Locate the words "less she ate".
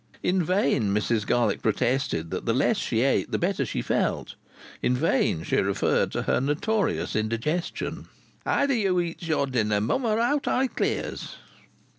2.55-3.29